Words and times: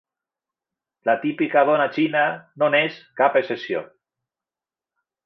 La 1.09 1.13
"típica" 1.25 1.63
dona 1.71 1.85
"china" 1.97 2.23
no 2.63 2.71
n'és 2.77 2.97
cap 3.21 3.39
excepció. 3.43 3.83